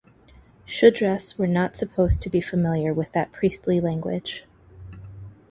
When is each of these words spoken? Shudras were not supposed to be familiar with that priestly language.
Shudras 0.65 1.37
were 1.37 1.45
not 1.45 1.75
supposed 1.77 2.23
to 2.23 2.29
be 2.31 2.41
familiar 2.41 2.91
with 2.91 3.11
that 3.11 3.31
priestly 3.31 3.79
language. 3.79 4.45